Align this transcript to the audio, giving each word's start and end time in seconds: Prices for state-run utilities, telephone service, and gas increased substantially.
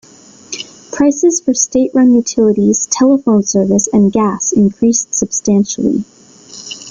Prices 0.91 1.39
for 1.45 1.53
state-run 1.53 2.15
utilities, 2.15 2.87
telephone 2.87 3.43
service, 3.43 3.87
and 3.93 4.11
gas 4.11 4.51
increased 4.51 5.13
substantially. 5.13 6.03